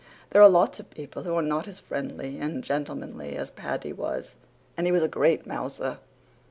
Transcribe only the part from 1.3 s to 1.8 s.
are not as